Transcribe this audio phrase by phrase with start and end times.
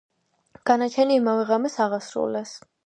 [0.71, 2.61] განაჩენი იმავე ღამეს აღასრულეს.